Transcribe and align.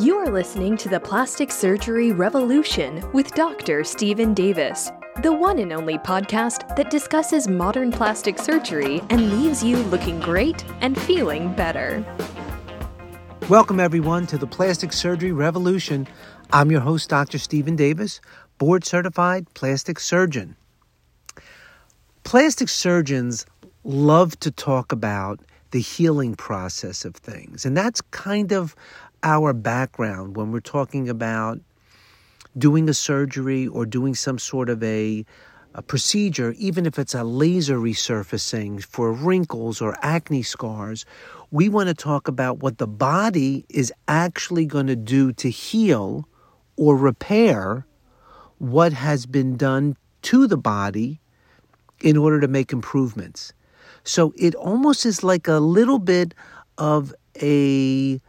You 0.00 0.16
are 0.16 0.28
listening 0.28 0.76
to 0.78 0.88
the 0.88 0.98
Plastic 0.98 1.52
Surgery 1.52 2.10
Revolution 2.10 3.00
with 3.12 3.32
Dr. 3.36 3.84
Stephen 3.84 4.34
Davis, 4.34 4.90
the 5.22 5.32
one 5.32 5.60
and 5.60 5.72
only 5.72 5.98
podcast 5.98 6.74
that 6.74 6.90
discusses 6.90 7.46
modern 7.46 7.92
plastic 7.92 8.40
surgery 8.40 9.00
and 9.10 9.30
leaves 9.40 9.62
you 9.62 9.76
looking 9.76 10.18
great 10.18 10.64
and 10.80 11.00
feeling 11.02 11.54
better. 11.54 12.04
Welcome, 13.48 13.78
everyone, 13.78 14.26
to 14.26 14.36
the 14.36 14.48
Plastic 14.48 14.92
Surgery 14.92 15.30
Revolution. 15.30 16.08
I'm 16.52 16.72
your 16.72 16.80
host, 16.80 17.08
Dr. 17.08 17.38
Stephen 17.38 17.76
Davis, 17.76 18.20
board 18.58 18.84
certified 18.84 19.46
plastic 19.54 20.00
surgeon. 20.00 20.56
Plastic 22.24 22.68
surgeons 22.68 23.46
love 23.84 24.40
to 24.40 24.50
talk 24.50 24.90
about 24.90 25.38
the 25.70 25.80
healing 25.80 26.34
process 26.34 27.04
of 27.04 27.14
things, 27.14 27.64
and 27.64 27.76
that's 27.76 28.00
kind 28.00 28.52
of 28.52 28.74
our 29.24 29.52
background 29.52 30.36
when 30.36 30.52
we're 30.52 30.60
talking 30.60 31.08
about 31.08 31.58
doing 32.56 32.88
a 32.88 32.94
surgery 32.94 33.66
or 33.66 33.84
doing 33.84 34.14
some 34.14 34.38
sort 34.38 34.68
of 34.68 34.82
a, 34.82 35.24
a 35.74 35.82
procedure, 35.82 36.54
even 36.58 36.86
if 36.86 36.98
it's 36.98 37.14
a 37.14 37.24
laser 37.24 37.78
resurfacing 37.78 38.84
for 38.84 39.12
wrinkles 39.12 39.80
or 39.80 39.96
acne 40.02 40.42
scars, 40.42 41.04
we 41.50 41.68
want 41.68 41.88
to 41.88 41.94
talk 41.94 42.28
about 42.28 42.58
what 42.58 42.78
the 42.78 42.86
body 42.86 43.64
is 43.68 43.92
actually 44.06 44.66
going 44.66 44.86
to 44.86 44.96
do 44.96 45.32
to 45.32 45.50
heal 45.50 46.28
or 46.76 46.96
repair 46.96 47.86
what 48.58 48.92
has 48.92 49.26
been 49.26 49.56
done 49.56 49.96
to 50.22 50.46
the 50.46 50.56
body 50.56 51.20
in 52.00 52.16
order 52.16 52.40
to 52.40 52.48
make 52.48 52.72
improvements. 52.72 53.52
So 54.04 54.34
it 54.36 54.54
almost 54.54 55.06
is 55.06 55.24
like 55.24 55.48
a 55.48 55.54
little 55.54 55.98
bit 55.98 56.34
of 56.76 57.14
a 57.40 58.20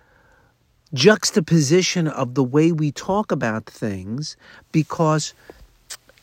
juxtaposition 0.96 2.08
of 2.08 2.36
the 2.36 2.44
way 2.44 2.72
we 2.72 2.90
talk 2.90 3.32
about 3.32 3.66
things 3.66 4.38
because 4.72 5.34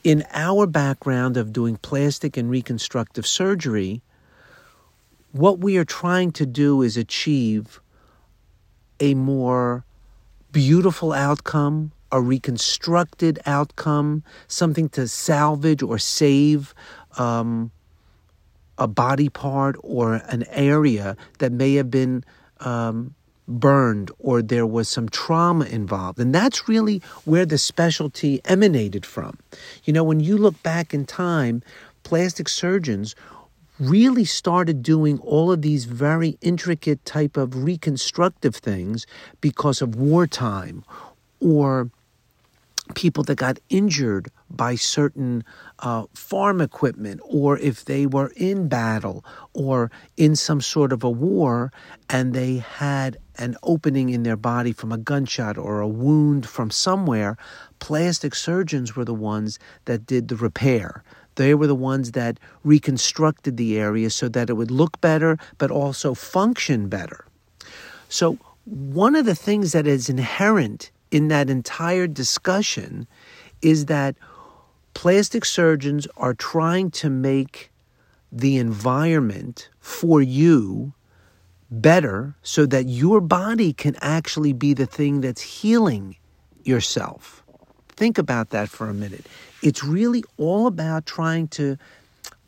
in 0.02 0.24
our 0.32 0.66
background 0.66 1.36
of 1.36 1.52
doing 1.52 1.76
plastic 1.76 2.36
and 2.36 2.50
reconstructive 2.50 3.26
surgery, 3.26 4.00
what 5.32 5.58
we 5.58 5.76
are 5.76 5.84
trying 5.84 6.32
to 6.32 6.46
do 6.46 6.80
is 6.80 6.96
achieve 6.96 7.80
a 8.98 9.14
more 9.14 9.84
beautiful 10.50 11.12
outcome, 11.12 11.92
a 12.10 12.20
reconstructed 12.20 13.38
outcome, 13.44 14.24
something 14.48 14.88
to 14.88 15.06
salvage 15.06 15.82
or 15.82 15.98
save 15.98 16.74
um, 17.18 17.70
a 18.78 18.88
body 18.88 19.28
part 19.28 19.76
or 19.80 20.14
an 20.14 20.44
area 20.48 21.14
that 21.38 21.52
may 21.52 21.74
have 21.74 21.90
been 21.90 22.24
um, 22.60 23.14
burned 23.60 24.10
or 24.18 24.42
there 24.42 24.66
was 24.66 24.88
some 24.88 25.08
trauma 25.08 25.64
involved. 25.66 26.18
And 26.18 26.34
that's 26.34 26.68
really 26.68 27.02
where 27.24 27.46
the 27.46 27.58
specialty 27.58 28.40
emanated 28.44 29.06
from. 29.06 29.38
You 29.84 29.92
know, 29.92 30.04
when 30.04 30.20
you 30.20 30.36
look 30.36 30.62
back 30.62 30.92
in 30.92 31.04
time, 31.04 31.62
plastic 32.02 32.48
surgeons 32.48 33.14
really 33.78 34.24
started 34.24 34.82
doing 34.82 35.18
all 35.20 35.50
of 35.50 35.62
these 35.62 35.86
very 35.86 36.38
intricate 36.40 37.04
type 37.04 37.36
of 37.36 37.64
reconstructive 37.64 38.54
things 38.56 39.06
because 39.40 39.82
of 39.82 39.96
wartime 39.96 40.84
or 41.40 41.90
people 42.92 43.24
that 43.24 43.36
got 43.36 43.58
injured 43.68 44.30
by 44.50 44.74
certain 44.74 45.44
uh, 45.80 46.04
farm 46.14 46.60
equipment, 46.60 47.20
or 47.24 47.58
if 47.58 47.84
they 47.84 48.06
were 48.06 48.32
in 48.36 48.68
battle 48.68 49.24
or 49.52 49.90
in 50.16 50.36
some 50.36 50.60
sort 50.60 50.92
of 50.92 51.02
a 51.02 51.10
war 51.10 51.72
and 52.08 52.34
they 52.34 52.56
had 52.56 53.16
an 53.36 53.56
opening 53.62 54.10
in 54.10 54.22
their 54.22 54.36
body 54.36 54.72
from 54.72 54.92
a 54.92 54.98
gunshot 54.98 55.56
or 55.56 55.80
a 55.80 55.88
wound 55.88 56.46
from 56.46 56.70
somewhere, 56.70 57.36
plastic 57.78 58.34
surgeons 58.34 58.94
were 58.94 59.04
the 59.04 59.14
ones 59.14 59.58
that 59.86 60.06
did 60.06 60.28
the 60.28 60.36
repair. 60.36 61.02
They 61.36 61.54
were 61.54 61.66
the 61.66 61.74
ones 61.74 62.12
that 62.12 62.38
reconstructed 62.62 63.56
the 63.56 63.78
area 63.78 64.10
so 64.10 64.28
that 64.28 64.50
it 64.50 64.54
would 64.54 64.70
look 64.70 65.00
better, 65.00 65.38
but 65.58 65.70
also 65.70 66.14
function 66.14 66.88
better. 66.88 67.24
So, 68.08 68.38
one 68.64 69.16
of 69.16 69.24
the 69.24 69.34
things 69.34 69.72
that 69.72 69.86
is 69.88 70.08
inherent 70.08 70.91
in 71.12 71.28
that 71.28 71.48
entire 71.48 72.08
discussion 72.08 73.06
is 73.60 73.86
that 73.86 74.16
plastic 74.94 75.44
surgeons 75.44 76.08
are 76.16 76.34
trying 76.34 76.90
to 76.90 77.08
make 77.08 77.70
the 78.32 78.56
environment 78.56 79.68
for 79.78 80.22
you 80.22 80.94
better 81.70 82.34
so 82.42 82.66
that 82.66 82.86
your 82.86 83.20
body 83.20 83.72
can 83.72 83.94
actually 84.00 84.52
be 84.54 84.74
the 84.74 84.86
thing 84.86 85.20
that's 85.20 85.42
healing 85.42 86.16
yourself. 86.64 87.42
Think 87.88 88.16
about 88.16 88.50
that 88.50 88.70
for 88.70 88.88
a 88.88 88.94
minute. 88.94 89.26
It's 89.62 89.84
really 89.84 90.24
all 90.38 90.66
about 90.66 91.04
trying 91.06 91.48
to 91.48 91.76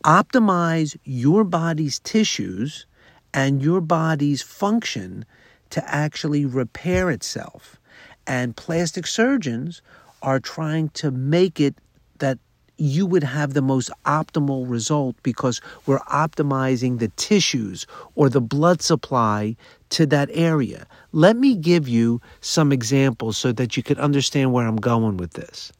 optimize 0.05 0.97
your 1.05 1.45
body's 1.45 1.99
tissues 2.01 2.87
and 3.35 3.63
your 3.63 3.81
body's 3.81 4.43
function 4.43 5.25
to 5.71 5.85
actually 5.93 6.47
repair 6.47 7.11
itself. 7.11 7.79
And 8.27 8.57
plastic 8.57 9.07
surgeons 9.07 9.83
are 10.23 10.41
trying 10.41 10.89
to 10.91 11.11
make 11.11 11.61
it 11.61 11.75
that 12.19 12.39
you 12.77 13.07
would 13.07 13.23
have 13.23 13.55
the 13.55 13.63
most 13.63 13.91
optimal 14.05 14.69
result 14.69 15.15
because 15.23 15.61
we're 15.87 16.01
optimizing 16.01 16.99
the 16.99 17.09
tissues 17.09 17.87
or 18.15 18.29
the 18.29 18.41
blood 18.41 18.83
supply 18.83 19.57
to 19.91 20.07
that 20.07 20.29
area. 20.33 20.87
Let 21.13 21.37
me 21.37 21.55
give 21.55 21.89
you 21.89 22.21
some 22.41 22.73
examples 22.73 23.37
so 23.37 23.53
that 23.53 23.77
you 23.77 23.83
can 23.83 23.99
understand 23.99 24.53
where 24.53 24.67
I'm 24.67 24.77
going 24.77 25.17
with 25.17 25.35
this. 25.35 25.73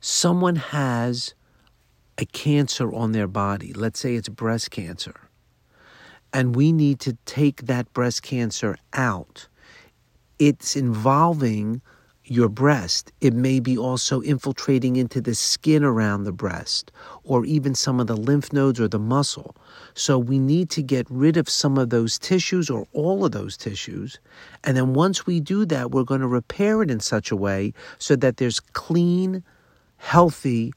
Someone 0.00 0.56
has 0.56 1.34
a 2.18 2.24
cancer 2.26 2.92
on 2.92 3.12
their 3.12 3.26
body, 3.26 3.72
let's 3.72 3.98
say 3.98 4.14
it's 4.14 4.28
breast 4.28 4.70
cancer, 4.70 5.28
and 6.32 6.54
we 6.54 6.70
need 6.70 7.00
to 7.00 7.16
take 7.26 7.62
that 7.66 7.92
breast 7.92 8.22
cancer 8.22 8.76
out 8.92 9.48
it's 10.38 10.76
involving 10.76 11.82
your 12.30 12.48
breast. 12.48 13.10
It 13.20 13.32
may 13.32 13.58
be 13.58 13.76
also 13.76 14.20
infiltrating 14.20 14.96
into 14.96 15.20
the 15.20 15.34
skin 15.34 15.82
around 15.82 16.24
the 16.24 16.32
breast 16.32 16.92
or 17.24 17.44
even 17.46 17.74
some 17.74 18.00
of 18.00 18.06
the 18.06 18.16
lymph 18.16 18.52
nodes 18.52 18.78
or 18.78 18.88
the 18.88 18.98
muscle. 18.98 19.56
So 19.94 20.18
we 20.18 20.38
need 20.38 20.68
to 20.70 20.82
get 20.82 21.06
rid 21.10 21.36
of 21.36 21.48
some 21.48 21.78
of 21.78 21.90
those 21.90 22.18
tissues 22.18 22.68
or 22.68 22.86
all 22.92 23.24
of 23.24 23.32
those 23.32 23.56
tissues. 23.56 24.18
And 24.62 24.76
then 24.76 24.94
once 24.94 25.26
we 25.26 25.40
do 25.40 25.64
that, 25.66 25.90
we're 25.90 26.04
going 26.04 26.20
to 26.20 26.28
repair 26.28 26.82
it 26.82 26.90
in 26.90 27.00
such 27.00 27.30
a 27.30 27.36
way 27.36 27.72
so 27.98 28.14
that 28.16 28.36
there's 28.36 28.60
clean, 28.60 29.42
healthy, 29.96 30.72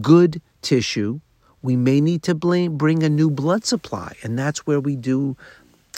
good 0.00 0.40
tissue. 0.62 1.20
We 1.62 1.76
may 1.76 2.00
need 2.00 2.22
to 2.24 2.34
bring 2.34 3.02
a 3.02 3.08
new 3.08 3.30
blood 3.30 3.64
supply, 3.64 4.14
and 4.22 4.38
that's 4.38 4.66
where 4.66 4.80
we 4.80 4.94
do 4.96 5.36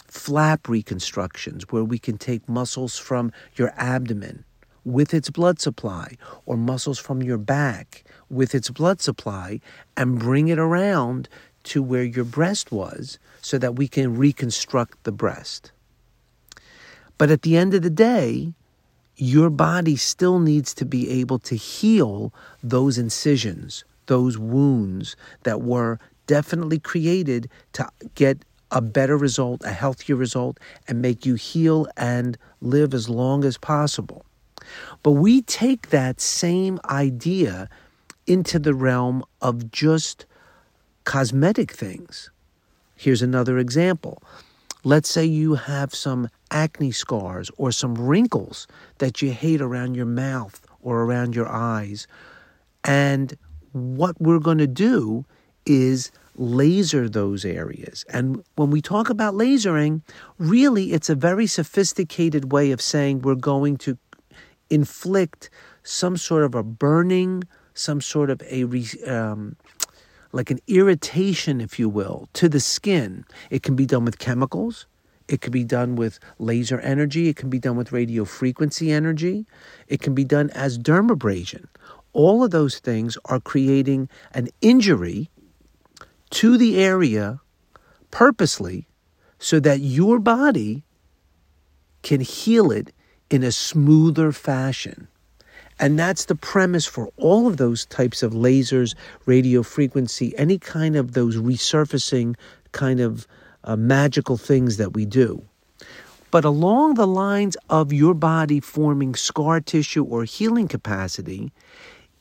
flap 0.08 0.68
reconstructions 0.68 1.64
where 1.70 1.84
we 1.84 1.98
can 1.98 2.18
take 2.18 2.48
muscles 2.48 2.98
from 2.98 3.30
your 3.54 3.72
abdomen 3.76 4.44
with 4.84 5.12
its 5.12 5.30
blood 5.30 5.60
supply 5.60 6.16
or 6.46 6.56
muscles 6.56 6.98
from 6.98 7.22
your 7.22 7.38
back 7.38 8.04
with 8.30 8.54
its 8.54 8.70
blood 8.70 9.00
supply 9.00 9.60
and 9.96 10.18
bring 10.18 10.48
it 10.48 10.58
around 10.58 11.28
to 11.62 11.82
where 11.82 12.04
your 12.04 12.24
breast 12.24 12.72
was 12.72 13.18
so 13.42 13.58
that 13.58 13.76
we 13.76 13.86
can 13.86 14.16
reconstruct 14.16 15.02
the 15.04 15.12
breast. 15.12 15.72
But 17.18 17.30
at 17.30 17.42
the 17.42 17.56
end 17.56 17.74
of 17.74 17.82
the 17.82 17.90
day, 17.90 18.54
your 19.16 19.50
body 19.50 19.96
still 19.96 20.38
needs 20.38 20.72
to 20.74 20.84
be 20.84 21.10
able 21.10 21.38
to 21.40 21.56
heal 21.56 22.32
those 22.62 22.96
incisions, 22.96 23.84
those 24.06 24.38
wounds 24.38 25.16
that 25.42 25.60
were 25.60 25.98
definitely 26.26 26.78
created 26.78 27.50
to 27.72 27.88
get 28.14 28.44
a 28.70 28.80
better 28.80 29.16
result, 29.16 29.62
a 29.64 29.72
healthier 29.72 30.16
result, 30.16 30.58
and 30.86 31.00
make 31.00 31.24
you 31.24 31.34
heal 31.34 31.86
and 31.96 32.36
live 32.60 32.94
as 32.94 33.08
long 33.08 33.44
as 33.44 33.56
possible. 33.56 34.24
But 35.02 35.12
we 35.12 35.42
take 35.42 35.90
that 35.90 36.20
same 36.20 36.78
idea 36.84 37.68
into 38.26 38.58
the 38.58 38.74
realm 38.74 39.24
of 39.40 39.70
just 39.70 40.26
cosmetic 41.04 41.72
things. 41.72 42.30
Here's 42.94 43.22
another 43.22 43.58
example. 43.58 44.22
Let's 44.84 45.08
say 45.08 45.24
you 45.24 45.54
have 45.54 45.94
some 45.94 46.28
acne 46.50 46.92
scars 46.92 47.50
or 47.56 47.72
some 47.72 47.94
wrinkles 47.94 48.66
that 48.98 49.22
you 49.22 49.32
hate 49.32 49.60
around 49.60 49.94
your 49.94 50.06
mouth 50.06 50.60
or 50.82 51.02
around 51.02 51.34
your 51.34 51.48
eyes. 51.48 52.06
And 52.84 53.36
what 53.72 54.20
we're 54.20 54.38
going 54.38 54.58
to 54.58 54.66
do 54.66 55.24
is 55.66 56.10
laser 56.38 57.08
those 57.08 57.44
areas. 57.44 58.04
And 58.08 58.42
when 58.54 58.70
we 58.70 58.80
talk 58.80 59.10
about 59.10 59.34
lasering, 59.34 60.02
really 60.38 60.92
it's 60.92 61.10
a 61.10 61.14
very 61.14 61.46
sophisticated 61.46 62.52
way 62.52 62.70
of 62.70 62.80
saying 62.80 63.20
we're 63.20 63.34
going 63.34 63.76
to 63.78 63.98
inflict 64.70 65.50
some 65.82 66.16
sort 66.16 66.44
of 66.44 66.54
a 66.54 66.62
burning, 66.62 67.44
some 67.74 68.00
sort 68.00 68.30
of 68.30 68.40
a 68.42 68.64
um, 69.06 69.56
like 70.32 70.50
an 70.50 70.60
irritation, 70.66 71.60
if 71.60 71.78
you 71.78 71.88
will, 71.88 72.28
to 72.34 72.48
the 72.48 72.60
skin. 72.60 73.24
It 73.50 73.62
can 73.62 73.74
be 73.74 73.86
done 73.86 74.04
with 74.04 74.18
chemicals. 74.18 74.86
It 75.26 75.40
can 75.40 75.52
be 75.52 75.64
done 75.64 75.96
with 75.96 76.18
laser 76.38 76.80
energy. 76.80 77.28
It 77.28 77.36
can 77.36 77.50
be 77.50 77.58
done 77.58 77.76
with 77.76 77.92
radio 77.92 78.24
frequency 78.24 78.92
energy. 78.92 79.46
It 79.86 80.00
can 80.00 80.14
be 80.14 80.24
done 80.24 80.50
as 80.50 80.78
dermabrasion. 80.78 81.66
All 82.12 82.42
of 82.42 82.50
those 82.50 82.78
things 82.78 83.18
are 83.26 83.40
creating 83.40 84.08
an 84.32 84.48
injury 84.60 85.30
to 86.30 86.58
the 86.58 86.78
area 86.78 87.40
purposely 88.10 88.86
so 89.38 89.60
that 89.60 89.80
your 89.80 90.18
body 90.18 90.84
can 92.02 92.20
heal 92.20 92.70
it 92.70 92.92
in 93.30 93.42
a 93.42 93.52
smoother 93.52 94.32
fashion. 94.32 95.08
And 95.80 95.98
that's 95.98 96.24
the 96.24 96.34
premise 96.34 96.86
for 96.86 97.10
all 97.16 97.46
of 97.46 97.56
those 97.56 97.86
types 97.86 98.22
of 98.22 98.32
lasers, 98.32 98.94
radio 99.26 99.62
frequency, 99.62 100.36
any 100.36 100.58
kind 100.58 100.96
of 100.96 101.12
those 101.12 101.36
resurfacing 101.36 102.34
kind 102.72 103.00
of 103.00 103.26
uh, 103.64 103.76
magical 103.76 104.36
things 104.36 104.76
that 104.78 104.94
we 104.94 105.04
do. 105.04 105.42
But 106.30 106.44
along 106.44 106.94
the 106.94 107.06
lines 107.06 107.56
of 107.70 107.92
your 107.92 108.14
body 108.14 108.60
forming 108.60 109.14
scar 109.14 109.60
tissue 109.60 110.04
or 110.04 110.24
healing 110.24 110.68
capacity 110.68 111.52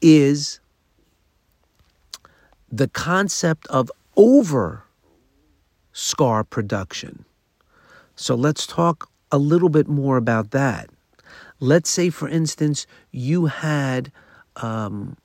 is 0.02 0.60
the 2.72 2.88
concept 2.88 3.68
of 3.68 3.92
over 4.16 4.84
scar 5.92 6.44
production. 6.44 7.26
So 8.16 8.36
let's 8.36 8.68
talk 8.68 9.10
a 9.32 9.38
little 9.38 9.70
bit 9.70 9.88
more 9.88 10.18
about 10.18 10.52
that. 10.52 10.90
Let's 11.60 11.90
say, 11.90 12.10
for 12.10 12.28
instance, 12.30 12.86
you 13.12 13.46
had 13.46 14.12
um, 14.58 15.18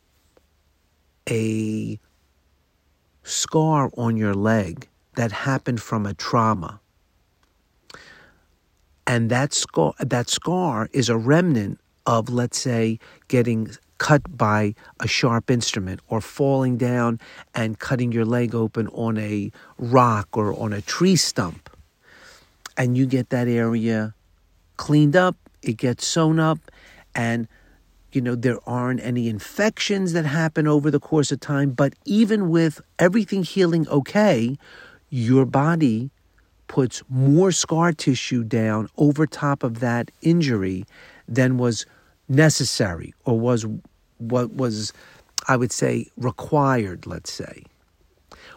a 1.28 1.98
scar 3.22 3.90
on 3.96 4.16
your 4.16 4.34
leg 4.34 4.88
that 5.16 5.32
happened 5.32 5.80
from 5.80 6.06
a 6.06 6.14
trauma. 6.14 6.80
And 9.06 9.30
that 9.30 9.52
scar, 9.52 9.94
that 9.98 10.28
scar 10.28 10.88
is 10.92 11.08
a 11.08 11.16
remnant 11.16 11.80
of, 12.06 12.28
let's 12.28 12.58
say, 12.58 12.98
getting 13.28 13.70
cut 14.02 14.36
by 14.36 14.74
a 14.98 15.06
sharp 15.06 15.48
instrument 15.48 16.00
or 16.08 16.20
falling 16.20 16.76
down 16.76 17.20
and 17.54 17.78
cutting 17.78 18.10
your 18.10 18.24
leg 18.24 18.52
open 18.52 18.88
on 18.88 19.16
a 19.16 19.52
rock 19.78 20.36
or 20.36 20.52
on 20.60 20.72
a 20.72 20.82
tree 20.82 21.14
stump. 21.14 21.70
And 22.76 22.98
you 22.98 23.06
get 23.06 23.30
that 23.30 23.46
area 23.46 24.12
cleaned 24.76 25.14
up, 25.14 25.36
it 25.62 25.76
gets 25.76 26.04
sewn 26.04 26.40
up, 26.40 26.58
and 27.14 27.46
you 28.10 28.20
know, 28.20 28.34
there 28.34 28.58
aren't 28.68 28.98
any 29.04 29.28
infections 29.28 30.14
that 30.14 30.26
happen 30.26 30.66
over 30.66 30.90
the 30.90 30.98
course 30.98 31.30
of 31.30 31.38
time. 31.38 31.70
But 31.70 31.94
even 32.04 32.50
with 32.50 32.80
everything 32.98 33.44
healing 33.44 33.86
okay, 33.88 34.58
your 35.10 35.46
body 35.46 36.10
puts 36.66 37.04
more 37.08 37.52
scar 37.52 37.92
tissue 37.92 38.42
down 38.42 38.88
over 38.96 39.28
top 39.28 39.62
of 39.62 39.78
that 39.78 40.10
injury 40.22 40.86
than 41.28 41.56
was 41.56 41.86
necessary 42.28 43.14
or 43.24 43.38
was 43.38 43.64
what 44.30 44.54
was, 44.54 44.92
I 45.48 45.56
would 45.56 45.72
say, 45.72 46.08
required, 46.16 47.06
let's 47.06 47.32
say. 47.32 47.64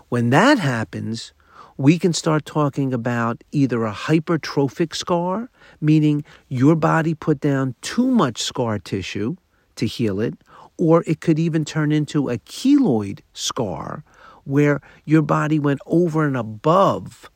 When 0.10 0.30
that 0.30 0.60
happens, 0.60 1.34
we 1.78 2.00
can 2.00 2.14
start 2.14 2.46
talking 2.46 2.94
about 2.94 3.44
either 3.52 3.86
a 3.86 3.92
hypertrophic 3.92 4.96
scar, 4.96 5.50
meaning 5.82 6.24
your 6.48 6.76
body 6.76 7.14
put 7.14 7.40
down 7.40 7.76
too 7.82 8.08
much 8.08 8.42
scar 8.42 8.80
tissue 8.80 9.36
to 9.76 9.86
heal 9.86 10.22
it, 10.22 10.36
or 10.78 11.04
it 11.06 11.20
could 11.20 11.40
even 11.40 11.66
turn 11.66 11.92
into 11.92 12.30
a 12.30 12.38
keloid 12.38 13.20
scar, 13.34 14.04
where 14.46 14.80
your 15.04 15.22
body 15.22 15.60
went 15.60 15.80
over 15.86 16.26
and 16.26 16.38
above 16.38 17.30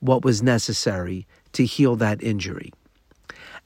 what 0.00 0.24
was 0.24 0.42
necessary 0.42 1.26
to 1.52 1.64
heal 1.64 1.96
that 1.96 2.22
injury. 2.22 2.72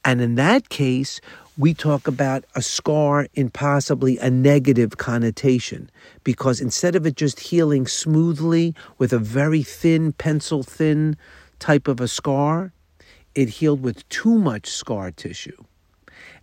And 0.07 0.21
in 0.21 0.35
that 0.35 0.69
case, 0.69 1.19
we 1.57 1.73
talk 1.73 2.07
about 2.07 2.45
a 2.55 2.61
scar 2.61 3.27
in 3.33 3.49
possibly 3.49 4.17
a 4.19 4.29
negative 4.29 4.95
connotation 4.95 5.91
because 6.23 6.61
instead 6.61 6.95
of 6.95 7.05
it 7.05 7.17
just 7.17 7.41
healing 7.41 7.87
smoothly 7.87 8.73
with 8.99 9.11
a 9.11 9.19
very 9.19 9.63
thin, 9.63 10.13
pencil 10.13 10.63
thin 10.63 11.17
type 11.59 11.89
of 11.89 11.99
a 11.99 12.07
scar, 12.07 12.71
it 13.35 13.49
healed 13.49 13.81
with 13.81 14.07
too 14.07 14.37
much 14.37 14.69
scar 14.69 15.11
tissue. 15.11 15.61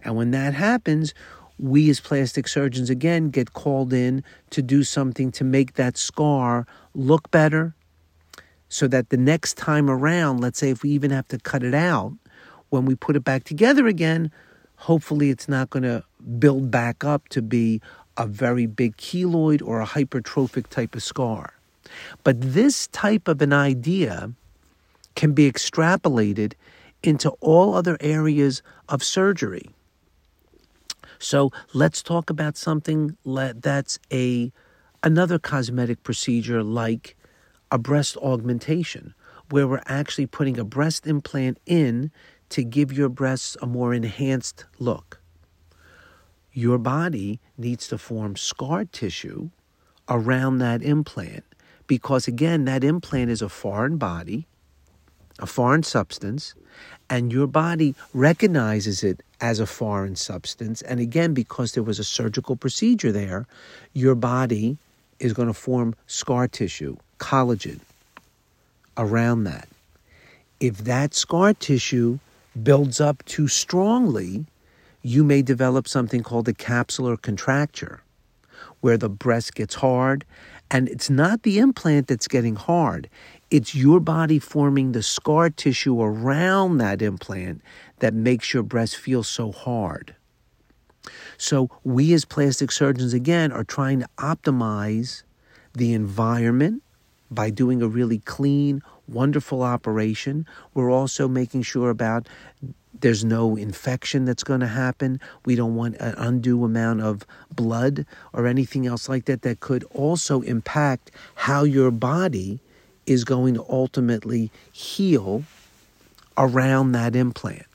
And 0.04 0.14
when 0.14 0.30
that 0.32 0.52
happens, 0.52 1.14
we 1.58 1.88
as 1.88 2.00
plastic 2.00 2.46
surgeons 2.46 2.90
again 2.90 3.30
get 3.30 3.54
called 3.54 3.94
in 3.94 4.22
to 4.50 4.60
do 4.60 4.82
something 4.82 5.32
to 5.32 5.42
make 5.42 5.72
that 5.74 5.96
scar 5.96 6.66
look 6.94 7.30
better 7.30 7.74
so 8.68 8.88
that 8.88 9.08
the 9.08 9.16
next 9.16 9.56
time 9.56 9.88
around, 9.88 10.42
let's 10.42 10.58
say 10.58 10.68
if 10.68 10.82
we 10.82 10.90
even 10.90 11.10
have 11.12 11.28
to 11.28 11.38
cut 11.38 11.62
it 11.62 11.74
out, 11.74 12.12
when 12.74 12.86
we 12.86 12.96
put 12.96 13.14
it 13.14 13.22
back 13.22 13.44
together 13.44 13.86
again, 13.86 14.32
hopefully 14.74 15.30
it's 15.30 15.48
not 15.48 15.70
going 15.70 15.84
to 15.84 16.02
build 16.40 16.72
back 16.72 17.04
up 17.04 17.28
to 17.28 17.40
be 17.40 17.80
a 18.16 18.26
very 18.26 18.66
big 18.66 18.96
keloid 18.96 19.62
or 19.64 19.80
a 19.80 19.86
hypertrophic 19.86 20.66
type 20.66 20.96
of 20.96 21.02
scar. 21.02 21.54
But 22.24 22.40
this 22.40 22.88
type 22.88 23.28
of 23.28 23.40
an 23.40 23.52
idea 23.52 24.32
can 25.14 25.34
be 25.34 25.50
extrapolated 25.50 26.54
into 27.04 27.30
all 27.40 27.74
other 27.74 27.96
areas 28.00 28.60
of 28.88 29.04
surgery. 29.04 29.70
So 31.20 31.52
let's 31.74 32.02
talk 32.02 32.28
about 32.28 32.56
something 32.56 33.16
that's 33.24 34.00
a 34.12 34.50
another 35.04 35.38
cosmetic 35.38 36.02
procedure 36.02 36.64
like 36.64 37.14
a 37.70 37.78
breast 37.78 38.16
augmentation, 38.16 39.14
where 39.50 39.68
we're 39.68 39.82
actually 39.86 40.26
putting 40.26 40.58
a 40.58 40.64
breast 40.64 41.06
implant 41.06 41.58
in 41.66 42.10
to 42.54 42.62
give 42.62 42.92
your 42.92 43.08
breasts 43.08 43.56
a 43.60 43.66
more 43.66 43.92
enhanced 43.92 44.64
look. 44.78 45.20
Your 46.52 46.78
body 46.78 47.40
needs 47.58 47.88
to 47.88 47.98
form 47.98 48.36
scar 48.36 48.84
tissue 48.84 49.50
around 50.08 50.58
that 50.58 50.80
implant 50.80 51.42
because, 51.88 52.28
again, 52.28 52.64
that 52.66 52.84
implant 52.84 53.28
is 53.28 53.42
a 53.42 53.48
foreign 53.48 53.96
body, 53.96 54.46
a 55.40 55.46
foreign 55.46 55.82
substance, 55.82 56.54
and 57.10 57.32
your 57.32 57.48
body 57.48 57.96
recognizes 58.12 59.02
it 59.02 59.20
as 59.40 59.58
a 59.58 59.66
foreign 59.66 60.14
substance. 60.14 60.80
And 60.82 61.00
again, 61.00 61.34
because 61.34 61.72
there 61.72 61.82
was 61.82 61.98
a 61.98 62.04
surgical 62.04 62.54
procedure 62.54 63.10
there, 63.10 63.48
your 63.94 64.14
body 64.14 64.78
is 65.18 65.32
going 65.32 65.48
to 65.48 65.54
form 65.54 65.96
scar 66.06 66.46
tissue, 66.46 66.98
collagen, 67.18 67.80
around 68.96 69.42
that. 69.42 69.68
If 70.60 70.78
that 70.84 71.14
scar 71.14 71.52
tissue 71.52 72.20
builds 72.62 73.00
up 73.00 73.24
too 73.24 73.48
strongly, 73.48 74.46
you 75.02 75.24
may 75.24 75.42
develop 75.42 75.86
something 75.86 76.22
called 76.22 76.48
a 76.48 76.52
capsular 76.52 77.20
contracture, 77.20 78.02
where 78.80 78.96
the 78.96 79.08
breast 79.08 79.54
gets 79.54 79.76
hard. 79.76 80.24
And 80.70 80.88
it's 80.88 81.10
not 81.10 81.42
the 81.42 81.58
implant 81.58 82.08
that's 82.08 82.26
getting 82.28 82.56
hard, 82.56 83.08
it's 83.50 83.74
your 83.74 84.00
body 84.00 84.38
forming 84.38 84.92
the 84.92 85.02
scar 85.02 85.50
tissue 85.50 86.00
around 86.00 86.78
that 86.78 87.02
implant 87.02 87.62
that 88.00 88.14
makes 88.14 88.52
your 88.52 88.62
breast 88.62 88.96
feel 88.96 89.22
so 89.22 89.52
hard. 89.52 90.16
So, 91.36 91.70
we 91.84 92.14
as 92.14 92.24
plastic 92.24 92.72
surgeons, 92.72 93.12
again, 93.12 93.52
are 93.52 93.64
trying 93.64 94.00
to 94.00 94.08
optimize 94.18 95.22
the 95.74 95.92
environment 95.92 96.82
by 97.30 97.50
doing 97.50 97.82
a 97.82 97.88
really 97.88 98.20
clean, 98.20 98.82
wonderful 99.08 99.62
operation. 99.62 100.46
We're 100.72 100.90
also 100.90 101.28
making 101.28 101.62
sure 101.62 101.90
about 101.90 102.28
there's 103.00 103.24
no 103.24 103.56
infection 103.56 104.24
that's 104.24 104.44
going 104.44 104.60
to 104.60 104.66
happen. 104.66 105.20
We 105.44 105.56
don't 105.56 105.74
want 105.74 105.96
an 105.96 106.14
undue 106.16 106.64
amount 106.64 107.02
of 107.02 107.26
blood 107.54 108.06
or 108.32 108.46
anything 108.46 108.86
else 108.86 109.08
like 109.08 109.24
that 109.26 109.42
that 109.42 109.60
could 109.60 109.84
also 109.92 110.40
impact 110.42 111.10
how 111.34 111.64
your 111.64 111.90
body 111.90 112.60
is 113.06 113.24
going 113.24 113.54
to 113.54 113.64
ultimately 113.68 114.50
heal 114.72 115.44
around 116.38 116.92
that 116.92 117.14
implant. 117.14 117.66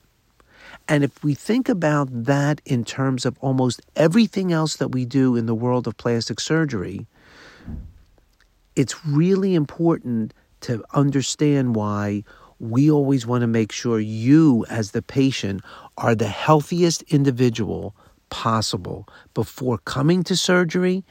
And 0.88 1.03
if 1.03 1.24
we 1.24 1.36
think 1.36 1.69
about 1.69 2.07
that 2.12 2.62
in 2.65 2.83
terms 2.83 3.25
of 3.25 3.38
almost 3.41 3.81
everything 3.95 4.51
else 4.51 4.77
that 4.77 4.88
we 4.89 5.05
do 5.05 5.36
in 5.36 5.45
the 5.45 5.53
world 5.53 5.86
of 5.86 5.98
plastic 5.98 6.39
surgery, 6.39 7.05
it's 8.75 9.05
really 9.05 9.53
important 9.53 10.33
to 10.62 10.84
understand 10.94 11.75
why 11.75 12.24
we 12.60 12.92
always 12.92 13.25
want 13.25 13.42
to 13.42 13.48
make 13.48 13.72
sure 13.72 14.00
you, 14.00 14.66
as 14.70 14.92
the 14.92 15.01
patient, 15.01 15.62
are 15.98 16.16
the 16.16 16.28
healthiest 16.28 17.01
individual 17.04 17.96
possible 18.30 19.08
before 19.34 19.78
coming 19.80 20.24
to 20.24 20.36
surgery, 20.36 21.04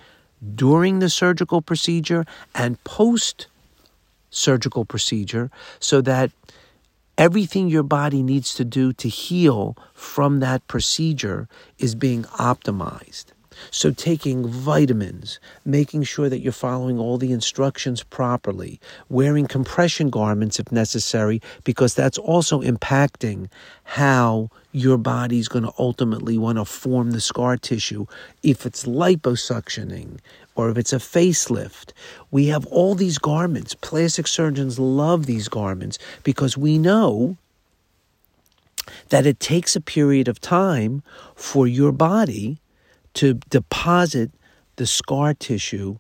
during 0.55 0.99
the 1.01 1.11
surgical 1.11 1.61
procedure, 1.61 2.25
and 2.55 2.83
post 2.85 3.47
surgical 4.31 4.85
procedure 4.85 5.51
so 5.81 6.01
that 6.01 6.31
everything 7.17 7.69
your 7.69 7.83
body 7.83 8.23
needs 8.23 8.55
to 8.55 8.65
do 8.65 8.93
to 8.93 9.09
heal 9.09 9.77
from 9.95 10.41
that 10.41 10.67
procedure 10.69 11.49
is 11.79 11.95
being 11.95 12.23
optimized. 12.25 13.27
So, 13.71 13.91
taking 13.91 14.47
vitamins, 14.47 15.41
making 15.65 16.05
sure 16.05 16.29
that 16.29 16.41
you're 16.41 16.53
following 16.53 16.99
all 16.99 17.19
the 17.19 17.33
instructions 17.33 18.03
properly, 18.03 18.81
wearing 19.09 19.47
compression 19.47 20.11
garments 20.11 20.59
if 20.59 20.71
necessary, 20.73 21.41
because 21.65 21.95
that's 21.95 22.19
also 22.19 22.61
impacting 22.63 23.49
how 23.85 24.51
your 24.73 24.99
body's 24.99 25.49
going 25.49 25.65
to 25.65 25.73
ultimately 25.79 26.39
want 26.39 26.59
to 26.59 26.65
form 26.65 27.11
the 27.11 27.21
scar 27.21 27.57
tissue. 27.57 28.07
If 28.43 28.67
it's 28.67 28.85
liposuctioning 28.85 30.19
or 30.55 30.71
if 30.71 30.77
it's 30.77 30.93
a 30.93 30.97
facelift, 30.97 31.93
we 32.31 32.47
have 32.49 32.67
all 32.67 32.95
these 32.95 33.19
garments. 33.19 33.75
Plastic 33.75 34.27
surgeons 34.27 34.79
love 34.79 35.27
these 35.27 35.49
garments 35.49 35.99
because 36.23 36.57
we 36.57 36.79
know 36.79 37.37
that 39.09 39.27
it 39.27 39.41
takes 39.41 39.77
a 39.77 39.81
period 39.81 40.29
of 40.29 40.41
time 40.41 41.03
for 41.35 41.67
your 41.67 41.93
body 41.93 42.59
to 43.19 43.35
deposit 43.51 44.31
the 44.77 44.87
scar 44.87 45.35
tissue 45.35 45.99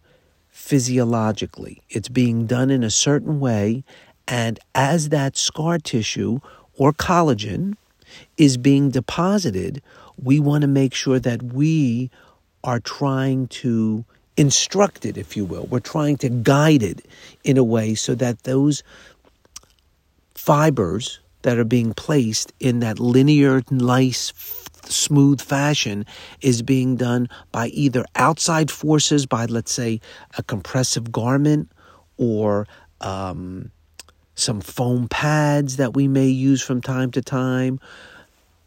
physiologically. 0.50 1.82
It's 1.90 2.08
being 2.08 2.46
done 2.46 2.70
in 2.70 2.84
a 2.84 2.90
certain 2.90 3.40
way, 3.40 3.82
and 4.28 4.60
as 4.72 5.08
that 5.08 5.37
scar 5.37 5.78
tissue 5.78 6.38
or 6.76 6.92
collagen 6.92 7.75
is 8.37 8.56
being 8.56 8.90
deposited, 8.90 9.82
we 10.22 10.38
want 10.38 10.62
to 10.62 10.68
make 10.68 10.94
sure 10.94 11.18
that 11.18 11.42
we 11.42 12.08
are 12.62 12.78
trying 12.78 13.48
to 13.48 14.04
instruct 14.37 15.04
it, 15.04 15.18
if 15.18 15.37
you 15.37 15.44
will. 15.44 15.66
We're 15.66 15.80
trying 15.80 16.18
to 16.18 16.28
guide 16.28 16.84
it 16.84 17.04
in 17.42 17.58
a 17.58 17.64
way 17.64 17.96
so 17.96 18.14
that 18.14 18.44
those 18.44 18.84
fibers 20.37 21.18
that 21.42 21.58
are 21.58 21.64
being 21.64 21.94
placed 21.94 22.52
in 22.60 22.78
that 22.78 23.00
linear, 23.00 23.64
nice 23.72 24.32
smooth 24.85 25.40
fashion 25.40 26.06
is 26.40 26.62
being 26.62 26.97
done 26.97 27.28
by 27.52 27.68
either 27.68 28.04
outside 28.14 28.70
forces, 28.70 29.26
by 29.26 29.47
let's 29.47 29.73
say 29.73 30.00
a 30.37 30.42
compressive 30.42 31.12
garment 31.12 31.70
or 32.16 32.66
um, 33.00 33.70
some 34.35 34.61
foam 34.61 35.08
pads 35.08 35.76
that 35.76 35.94
we 35.94 36.08
may 36.08 36.28
use 36.28 36.62
from 36.62 36.80
time 36.80 37.11
to 37.12 37.23
time, 37.23 37.80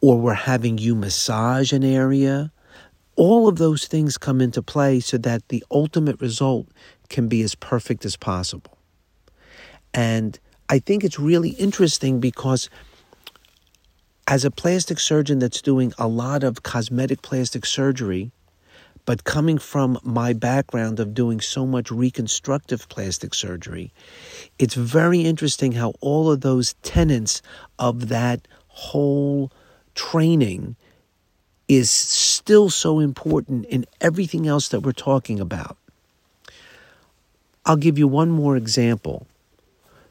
or 0.02 0.20
we're 0.20 0.34
having 0.34 0.78
you 0.78 0.96
massage 0.96 1.72
an 1.72 1.84
area. 1.84 2.52
All 3.16 3.48
of 3.48 3.58
those 3.58 3.86
things 3.86 4.18
come 4.18 4.42
into 4.42 4.62
play 4.62 5.00
so 5.00 5.18
that 5.20 5.48
the 5.50 5.64
ultimate 5.70 6.20
result 6.22 6.68
can 7.10 7.28
be 7.28 7.42
as 7.42 7.56
perfect 7.56 8.06
as 8.06 8.16
possible. 8.16 8.78
And 9.94 10.40
I 10.70 10.80
think 10.80 11.04
it's 11.04 11.20
really 11.20 11.50
interesting 11.50 12.20
because 12.20 12.70
as 14.28 14.46
a 14.46 14.52
plastic 14.52 15.00
surgeon 15.00 15.40
that's 15.40 15.62
doing 15.62 15.94
a 15.98 16.08
lot 16.08 16.44
of 16.44 16.64
cosmetic 16.64 17.22
plastic 17.22 17.66
surgery, 17.66 18.32
but 19.06 19.24
coming 19.24 19.58
from 19.58 20.00
my 20.04 20.32
background 20.34 21.00
of 21.00 21.14
doing 21.14 21.42
so 21.42 21.66
much 21.66 21.92
reconstructive 21.92 22.88
plastic 22.88 23.34
surgery, 23.34 23.92
it's 24.60 24.76
very 24.76 25.22
interesting 25.22 25.74
how 25.74 25.94
all 26.02 26.32
of 26.32 26.42
those 26.42 26.74
tenets 26.84 27.42
of 27.80 28.10
that 28.10 28.48
whole 28.68 29.52
training 29.96 30.76
is 31.68 31.90
still 31.90 32.70
so 32.70 33.00
important 33.00 33.66
in 33.66 33.86
everything 34.02 34.48
else 34.48 34.70
that 34.70 34.82
we're 34.82 34.92
talking 34.92 35.40
about. 35.40 35.78
I'll 37.66 37.78
give 37.78 37.98
you 37.98 38.08
one 38.08 38.30
more 38.30 38.58
example. 38.58 39.28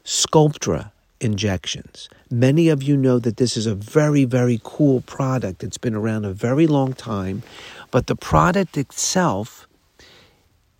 Sculptra 0.03 0.91
injections. 1.21 2.09
Many 2.29 2.67
of 2.67 2.83
you 2.83 2.97
know 2.97 3.19
that 3.19 3.37
this 3.37 3.55
is 3.55 3.65
a 3.65 3.75
very, 3.75 4.25
very 4.25 4.59
cool 4.63 5.01
product. 5.01 5.63
It's 5.63 5.77
been 5.77 5.95
around 5.95 6.25
a 6.25 6.33
very 6.33 6.67
long 6.67 6.93
time, 6.93 7.43
but 7.91 8.07
the 8.07 8.15
product 8.15 8.77
itself 8.77 9.67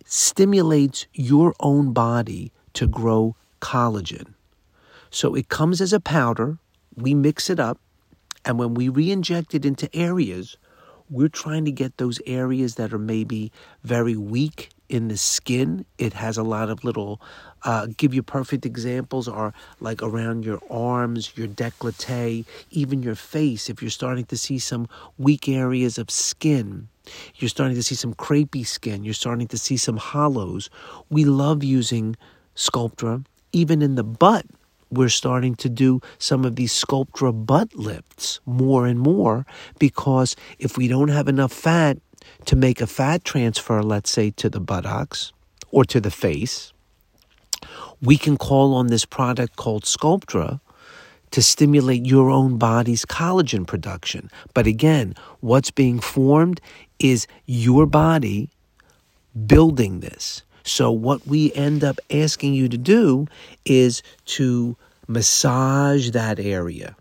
stimulates 0.04 1.06
your 1.14 1.54
own 1.60 1.92
body 1.92 2.52
to 2.74 2.86
grow 2.86 3.36
collagen. 3.60 4.34
So 5.10 5.34
it 5.34 5.48
comes 5.48 5.80
as 5.80 5.92
a 5.92 6.00
powder, 6.00 6.58
we 6.96 7.14
mix 7.14 7.48
it 7.48 7.60
up, 7.60 7.78
and 8.44 8.58
when 8.58 8.74
we 8.74 8.88
re 8.88 9.10
inject 9.10 9.54
it 9.54 9.64
into 9.64 9.94
areas, 9.94 10.56
we're 11.08 11.28
trying 11.28 11.64
to 11.66 11.72
get 11.72 11.98
those 11.98 12.20
areas 12.26 12.74
that 12.74 12.92
are 12.92 12.98
maybe 12.98 13.52
very 13.84 14.16
weak 14.16 14.70
in 14.92 15.08
the 15.08 15.16
skin. 15.16 15.86
It 15.98 16.12
has 16.12 16.36
a 16.36 16.42
lot 16.42 16.68
of 16.68 16.84
little, 16.84 17.20
uh, 17.62 17.86
give 17.96 18.12
you 18.12 18.22
perfect 18.22 18.66
examples 18.66 19.26
are 19.26 19.54
like 19.80 20.02
around 20.02 20.44
your 20.44 20.60
arms, 20.70 21.32
your 21.34 21.48
décolleté, 21.48 22.44
even 22.70 23.02
your 23.02 23.14
face. 23.14 23.70
If 23.70 23.80
you're 23.80 23.90
starting 23.90 24.26
to 24.26 24.36
see 24.36 24.58
some 24.58 24.86
weak 25.16 25.48
areas 25.48 25.96
of 25.96 26.10
skin, 26.10 26.88
you're 27.36 27.48
starting 27.48 27.74
to 27.76 27.82
see 27.82 27.94
some 27.94 28.14
crepey 28.14 28.66
skin, 28.66 29.02
you're 29.02 29.14
starting 29.14 29.48
to 29.48 29.58
see 29.58 29.78
some 29.78 29.96
hollows. 29.96 30.68
We 31.08 31.24
love 31.24 31.64
using 31.64 32.16
Sculptra, 32.54 33.24
even 33.52 33.80
in 33.80 33.94
the 33.94 34.04
butt 34.04 34.46
we're 34.90 35.08
starting 35.08 35.54
to 35.54 35.70
do 35.70 36.02
some 36.18 36.44
of 36.44 36.56
these 36.56 36.70
Sculptra 36.70 37.32
butt 37.32 37.74
lifts 37.74 38.40
more 38.44 38.86
and 38.86 39.00
more 39.00 39.46
because 39.78 40.36
if 40.58 40.76
we 40.76 40.86
don't 40.86 41.08
have 41.08 41.28
enough 41.28 41.50
fat 41.50 41.96
to 42.46 42.56
make 42.56 42.80
a 42.80 42.86
fat 42.86 43.24
transfer, 43.24 43.82
let's 43.82 44.10
say 44.10 44.30
to 44.32 44.48
the 44.48 44.60
buttocks 44.60 45.32
or 45.70 45.84
to 45.84 46.00
the 46.00 46.10
face, 46.10 46.72
we 48.00 48.16
can 48.16 48.36
call 48.36 48.74
on 48.74 48.88
this 48.88 49.04
product 49.04 49.56
called 49.56 49.84
Sculptra 49.84 50.60
to 51.30 51.42
stimulate 51.42 52.04
your 52.04 52.30
own 52.30 52.58
body's 52.58 53.04
collagen 53.04 53.66
production. 53.66 54.30
But 54.54 54.66
again, 54.66 55.14
what's 55.40 55.70
being 55.70 55.98
formed 55.98 56.60
is 56.98 57.26
your 57.46 57.86
body 57.86 58.50
building 59.46 60.00
this. 60.00 60.42
So, 60.64 60.92
what 60.92 61.26
we 61.26 61.52
end 61.54 61.82
up 61.82 61.98
asking 62.10 62.54
you 62.54 62.68
to 62.68 62.78
do 62.78 63.26
is 63.64 64.02
to 64.26 64.76
massage 65.08 66.10
that 66.10 66.38
area. 66.38 66.94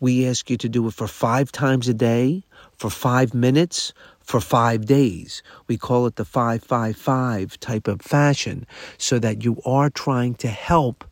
We 0.00 0.26
ask 0.26 0.50
you 0.50 0.56
to 0.58 0.68
do 0.68 0.86
it 0.88 0.94
for 0.94 1.06
five 1.06 1.50
times 1.52 1.88
a 1.88 1.94
day, 1.94 2.42
for 2.76 2.90
five 2.90 3.32
minutes, 3.32 3.94
for 4.26 4.40
five 4.40 4.86
days. 4.86 5.42
We 5.68 5.78
call 5.78 6.06
it 6.06 6.16
the 6.16 6.24
555 6.24 7.58
type 7.60 7.88
of 7.88 8.02
fashion 8.02 8.66
so 8.98 9.18
that 9.20 9.44
you 9.44 9.60
are 9.64 9.88
trying 9.88 10.34
to 10.36 10.48
help 10.48 11.04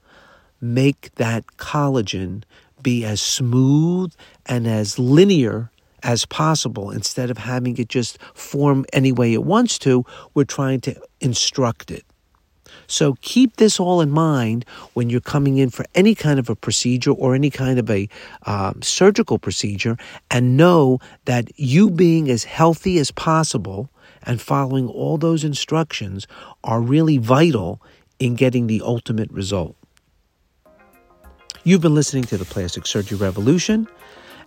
make 0.60 1.14
that 1.14 1.46
collagen 1.56 2.42
be 2.82 3.04
as 3.04 3.20
smooth 3.20 4.12
and 4.46 4.66
as 4.66 4.98
linear 4.98 5.70
as 6.02 6.26
possible. 6.26 6.90
Instead 6.90 7.30
of 7.30 7.38
having 7.38 7.78
it 7.78 7.88
just 7.88 8.18
form 8.34 8.84
any 8.92 9.12
way 9.12 9.32
it 9.32 9.44
wants 9.44 9.78
to, 9.78 10.04
we're 10.34 10.44
trying 10.44 10.80
to 10.82 11.00
instruct 11.20 11.90
it. 11.90 12.04
So 12.86 13.16
keep 13.20 13.56
this 13.56 13.78
all 13.78 14.00
in 14.00 14.10
mind 14.10 14.64
when 14.94 15.10
you're 15.10 15.20
coming 15.20 15.58
in 15.58 15.70
for 15.70 15.84
any 15.94 16.14
kind 16.14 16.38
of 16.38 16.48
a 16.48 16.56
procedure 16.56 17.12
or 17.12 17.34
any 17.34 17.50
kind 17.50 17.78
of 17.78 17.90
a 17.90 18.08
um, 18.46 18.82
surgical 18.82 19.38
procedure, 19.38 19.96
and 20.30 20.56
know 20.56 20.98
that 21.24 21.58
you 21.58 21.90
being 21.90 22.30
as 22.30 22.44
healthy 22.44 22.98
as 22.98 23.10
possible 23.10 23.90
and 24.22 24.40
following 24.40 24.88
all 24.88 25.18
those 25.18 25.44
instructions 25.44 26.26
are 26.62 26.80
really 26.80 27.18
vital 27.18 27.80
in 28.18 28.34
getting 28.34 28.66
the 28.66 28.80
ultimate 28.82 29.30
result. 29.30 29.76
You've 31.64 31.80
been 31.80 31.94
listening 31.94 32.24
to 32.24 32.36
the 32.36 32.44
Plastic 32.44 32.86
Surgery 32.86 33.18
Revolution, 33.18 33.88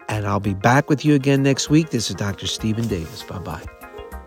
and 0.07 0.27
I'll 0.27 0.39
be 0.39 0.53
back 0.53 0.89
with 0.89 1.03
you 1.03 1.15
again 1.15 1.41
next 1.43 1.69
week. 1.69 1.89
This 1.89 2.09
is 2.09 2.15
Dr. 2.15 2.47
Stephen 2.47 2.87
Davis. 2.87 3.23
Bye 3.23 3.39
bye. 3.39 3.76